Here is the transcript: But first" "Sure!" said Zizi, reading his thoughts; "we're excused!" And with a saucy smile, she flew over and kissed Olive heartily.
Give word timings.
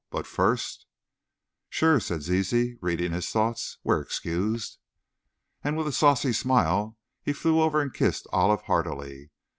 But 0.09 0.25
first" 0.25 0.87
"Sure!" 1.69 1.99
said 1.99 2.23
Zizi, 2.23 2.75
reading 2.81 3.11
his 3.11 3.29
thoughts; 3.29 3.77
"we're 3.83 4.01
excused!" 4.01 4.79
And 5.63 5.77
with 5.77 5.87
a 5.87 5.91
saucy 5.91 6.33
smile, 6.33 6.97
she 7.23 7.33
flew 7.33 7.61
over 7.61 7.79
and 7.81 7.93
kissed 7.93 8.25
Olive 8.33 8.63
heartily. 8.63 9.29